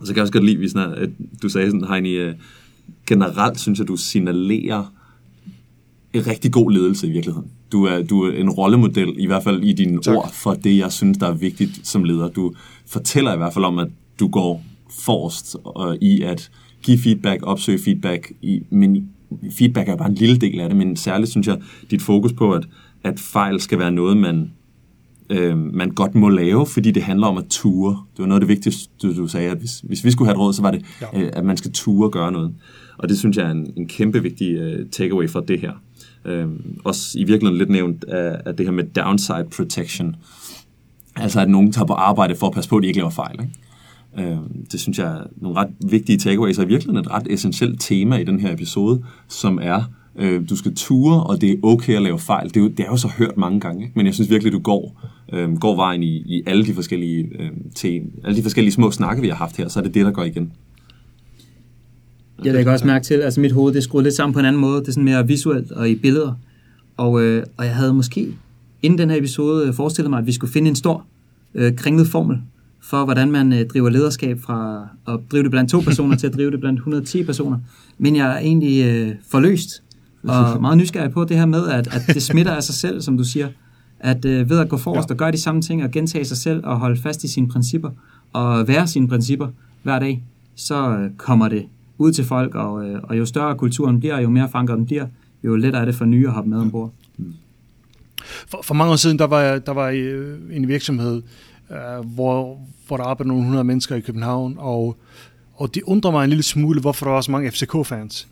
[0.00, 1.10] og så kan jeg også godt lide, hvis at
[1.42, 2.34] du sagde sådan, Heini, øh,
[3.06, 4.92] generelt synes jeg, du signalerer
[6.14, 7.48] rigtig god ledelse i virkeligheden.
[7.72, 10.16] Du er, du er en rollemodel, i hvert fald i dine Tak.
[10.16, 12.28] ord, for det, jeg synes, der er vigtigt som leder.
[12.28, 12.52] Du
[12.86, 13.88] fortæller i hvert fald om, at
[14.20, 14.62] du går
[15.04, 16.50] forrest øh, i at
[16.82, 19.08] give feedback, opsøge feedback, i, men
[19.52, 21.58] feedback er bare en lille del af det, men særligt synes jeg,
[21.90, 22.68] dit fokus på, at,
[23.04, 24.50] at fejl skal være noget, man,
[25.30, 27.90] øh, man godt må lave, fordi det handler om at ture.
[28.12, 30.34] Det var noget af det vigtigste, du, du sagde, at hvis, hvis vi skulle have
[30.34, 31.20] et råd, så var det, Ja.
[31.22, 32.54] øh, at man skal ture gøre noget.
[32.98, 35.72] Og det synes jeg er en, en kæmpe vigtig øh, takeaway fra det her
[36.24, 36.46] øh,
[36.84, 40.16] også i virkeligheden lidt nævnt af, af det her med downside protection.
[41.16, 43.40] Altså at nogen tager på arbejde for at passe på, at de ikke laver fejl.
[43.40, 44.30] Ikke?
[44.30, 44.38] Øh,
[44.72, 48.16] det synes jeg er nogle ret vigtige takeaways, og i virkeligheden et ret essentielt tema
[48.16, 49.82] i den her episode, som er,
[50.16, 52.48] øh, du skal ture, og det er okay at lave fejl.
[52.48, 53.92] Det er jo, det er jo så hørt mange gange, ikke?
[53.96, 57.50] men jeg synes virkelig, du går, øh, går vejen i, i alle de forskellige øh,
[57.74, 60.12] te, alle de forskellige små snakke, vi har haft her, så er det det, der
[60.12, 60.52] går igen.
[62.44, 64.44] Jeg lægger også mærke til, at altså mit hoved det skruet lidt sammen på en
[64.46, 64.80] anden måde.
[64.80, 66.34] Det er sådan mere visuelt og i billeder.
[66.96, 68.34] Og, øh, og jeg havde måske
[68.82, 71.04] inden den her episode øh, forestillet mig, at vi skulle finde en stor
[71.54, 72.38] øh, kringlet formel
[72.80, 76.34] for, hvordan man øh, driver lederskab fra at drive det blandt to personer til at
[76.34, 77.58] drive det blandt 110 personer.
[77.98, 79.82] Men jeg er egentlig øh, forløst
[80.22, 83.16] og meget nysgerrig på det her med, at, at det smitter af sig selv, som
[83.16, 83.48] du siger.
[84.00, 85.14] At øh, ved at gå forrest ja.
[85.14, 87.90] og gøre de samme ting og gentage sig selv og holde fast i sine principper
[88.32, 89.48] og være sine principper
[89.82, 90.22] hver dag,
[90.54, 91.64] så øh, kommer det
[92.00, 95.06] ud til folk, og, øh, og jo større kulturen bliver, jo mere forankret den bliver,
[95.44, 96.92] jo lettere er det for nye at hoppe med ombord.
[98.48, 101.22] For, for mange år siden, der var jeg, der var øh, en virksomhed,
[101.70, 104.96] øh, hvor, hvor der arbejdede nogle hundrede mennesker i København, og,
[105.54, 108.28] og det undrer mig en lille smule, hvorfor der var så mange FCK-fans.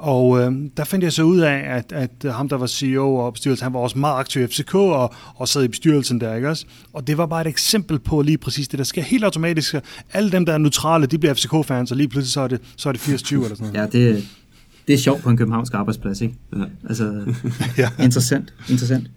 [0.00, 3.32] Og øh, der fandt jeg så ud af, at, at ham, der var CEO og
[3.32, 6.48] bestyrelse, han var også meget aktiv i FCK og, og sad i bestyrelsen der, ikke
[6.48, 6.64] også?
[6.92, 9.74] Og det var bare et eksempel på lige præcis det, der sker helt automatisk.
[10.12, 12.88] Alle dem, der er neutrale, de bliver FCK-fans, og lige pludselig så er det, så
[12.88, 13.74] er det 80-20 eller sådan noget.
[13.94, 14.28] Ja, det,
[14.88, 16.34] det er sjovt på en københavnsk arbejdsplads, ikke?
[16.56, 16.64] Ja.
[16.88, 17.34] Altså,
[17.78, 17.90] ja.
[18.02, 19.10] interessant, interessant.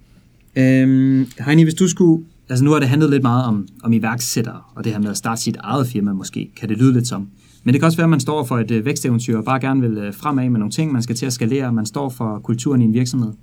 [0.55, 4.61] Øhm, Heini, hvis du skulle, altså nu har det handlet lidt meget om, om iværksættere,
[4.75, 7.27] og det her med at starte sit eget firma måske, kan det lyde lidt som.
[7.63, 9.81] Men det kan også være, at man står for et øh, væksteventyr og bare gerne
[9.81, 12.81] vil øh, fremad med nogle ting, man skal til at skalere, man står for kulturen
[12.81, 13.33] i en virksomhed.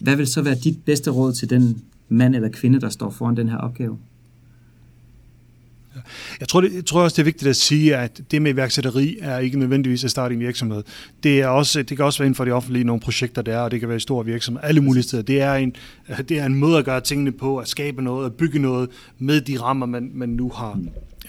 [0.00, 3.36] Hvad vil så være dit bedste råd til den mand eller kvinde, der står foran
[3.36, 3.98] den her opgave?
[6.40, 9.18] Jeg tror, det, jeg tror også, det er vigtigt at sige, at det med iværksætteri
[9.20, 10.82] er ikke nødvendigvis at starte en virksomhed.
[11.22, 13.60] Det, er også, det kan også være inden for de offentlige nogle projekter, der er,
[13.60, 15.22] og det kan være i store virksomheder, alle mulige steder.
[15.22, 15.74] Det er, en,
[16.28, 19.40] det er en måde at gøre tingene på, at skabe noget, at bygge noget med
[19.40, 20.80] de rammer, man, man nu har.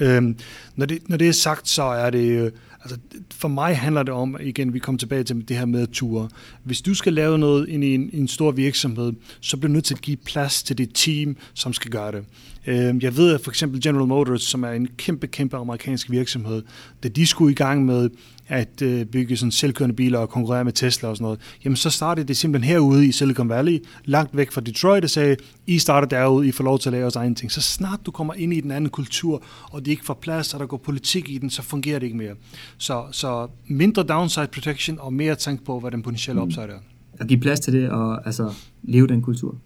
[0.01, 0.37] Øhm,
[0.75, 2.25] når, det, når det er sagt, så er det...
[2.25, 2.97] Øh, altså,
[3.31, 6.29] for mig handler det om, igen, vi kommer tilbage til det her med ture.
[6.63, 9.85] Hvis du skal lave noget ind i en, en stor virksomhed, så bliver du nødt
[9.85, 12.23] til at give plads til det team, som skal gøre det.
[12.67, 16.63] Øhm, jeg ved at for eksempel General Motors, som er en kæmpe, kæmpe amerikansk virksomhed,
[17.03, 18.09] da de skulle i gang med
[18.51, 21.89] at øh, bygge sådan selvkørende biler og konkurrere med Tesla og sådan noget, jamen så
[21.89, 25.35] startede det simpelthen herude i Silicon Valley, langt væk fra Detroit, og sagde,
[25.67, 27.51] I starter derude, I får lov til at lave jeres egen ting.
[27.51, 30.59] Så snart du kommer ind i den anden kultur, og det ikke får plads, og
[30.59, 32.33] der går politik i den, så fungerer det ikke mere.
[32.77, 36.47] Så, så mindre downside protection, og mere tænk på, hvad den potentielle mm.
[36.47, 36.79] upside er.
[37.19, 39.57] At give plads til det, og altså leve den kultur.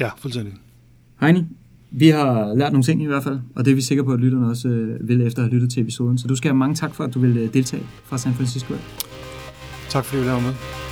[0.00, 0.54] Ja, fuldstændig.
[1.20, 1.44] Heini,
[1.96, 4.20] vi har lært nogle ting i hvert fald, og det er vi sikre på, at
[4.20, 6.18] lytterne også øh, vil efter at have lyttet til episoden.
[6.18, 8.74] Så du skal have mange tak for, at du vil øh, deltage fra San Francisco.
[9.88, 10.83] Tak fordi du lavede med.